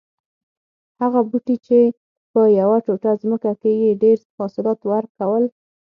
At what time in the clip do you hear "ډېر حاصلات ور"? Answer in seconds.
4.03-5.05